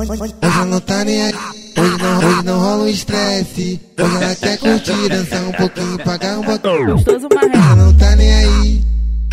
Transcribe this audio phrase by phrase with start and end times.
[0.00, 0.34] Hoje
[0.66, 1.34] não tá nem aí,
[1.76, 3.78] hoje não, hoje não rola um estresse.
[4.00, 6.42] Hoje ela quer curtir, dançar um pouquinho, pagar um.
[6.42, 7.76] Gostoso Hoje marrento.
[7.76, 8.84] não tá nem aí,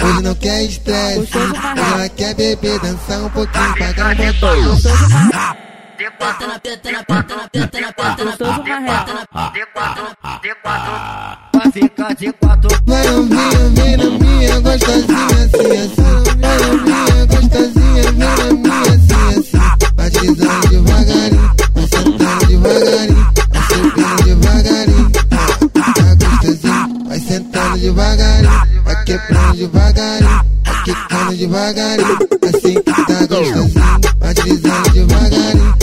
[0.04, 1.20] hoje não quer estresse.
[1.20, 1.54] Hoje
[1.94, 4.70] ela quer beber, dançar um pouquinho, pagar um pouquinho.
[4.72, 5.68] Gostoso marrento.
[5.98, 9.06] Peta na peta na peta na peta na peta na Gostoso marrento.
[9.54, 10.04] de quatro,
[10.42, 10.94] de quatro,
[11.54, 12.70] vai ficar de quatro.
[12.86, 13.27] Vai novinha, vem
[29.58, 32.18] devagarinho, vai quicando devagarinho.
[32.48, 35.76] Assim tá gostosinho, vai deslizando devagarinho,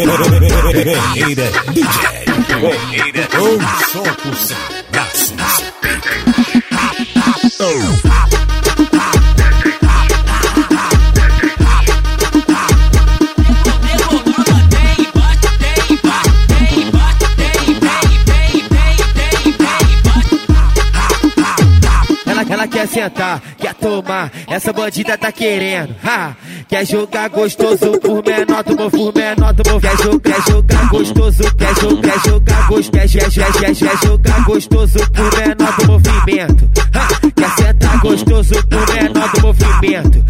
[0.00, 1.84] Guerreira DJ.
[2.58, 3.60] Guerreira ou
[3.92, 5.34] solta o sagaço.
[22.26, 25.94] Ela, ela quer sentar, quer tomar, essa bandida tá querendo.
[26.02, 26.34] Ha!
[26.68, 29.54] Quer jogar gostoso por menor, tomou por menor.
[29.54, 34.44] Quer jogar, quer jogar gostoso, quer jogar, quer jogar gostoso, quer, quer, quer, quer, jogar
[34.44, 36.70] gostoso por menor do movimento.
[37.34, 40.24] Quer sentar gostoso por menor do movimento.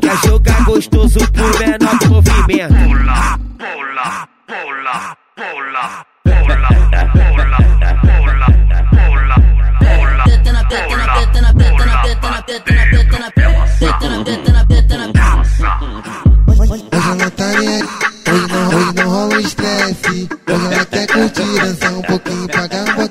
[0.00, 2.74] Quer jogar gostoso por menor do movimento.
[2.74, 6.66] pula, pula, pula, pula, pula,
[7.12, 7.59] pula,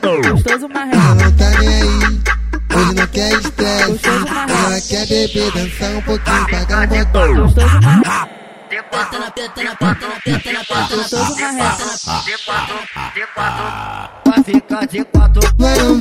[0.02, 0.98] Gostoso marrento.
[0.98, 1.84] não tá nem aí,
[2.74, 4.00] hoje não quer estresse.
[4.08, 7.44] Ela quer beber, dançar um pouquinho, pagar um pouquinho.
[7.44, 8.30] Gostoso marrento.
[8.70, 11.84] peta na peta na peta na peta na peta na Gostoso marrento.
[12.26, 12.76] de quatro,
[13.14, 13.66] de quatro,
[14.26, 15.42] vai ficar de quatro.
[15.58, 15.99] Vai novinha, vem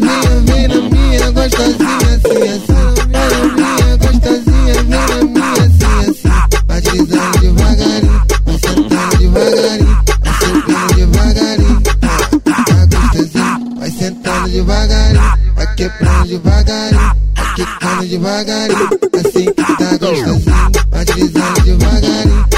[16.00, 18.88] Ando devagarinho, tá quicando devagarinho.
[19.18, 20.70] Assim tá gostosinho.
[20.90, 22.57] batizando devagarinho.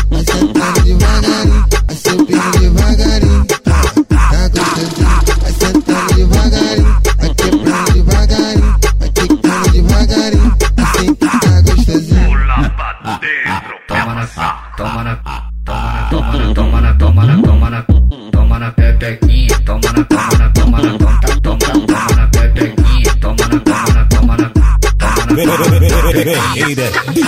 [25.46, 27.24] Ferreira DJ.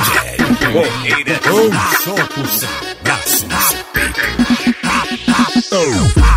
[0.58, 1.40] Ferreira.
[1.50, 1.72] Ou
[2.04, 2.46] só por
[5.72, 6.31] oh.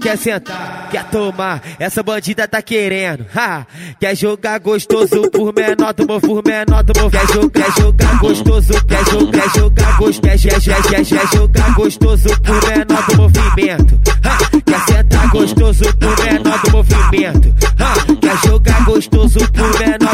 [0.00, 3.26] Quer sentar, quer tomar, essa bandida tá querendo.
[3.34, 3.66] Ha!
[4.00, 7.10] Quer jogar gostoso por menor, tomou por menor, tomou.
[7.10, 11.26] Quer jogar, quer jogar gostoso, quer jogar, quer jogar gostoso, quer, quer, quer, quer, quer
[11.36, 14.00] jogar gostoso por menor do movimento.
[14.24, 14.60] Ha!
[14.64, 17.54] Quer sentar gostoso por menor do movimento.
[17.78, 17.94] Ha!
[18.20, 20.09] Quer jogar gostoso por menor